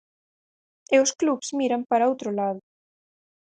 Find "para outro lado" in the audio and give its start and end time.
1.89-2.61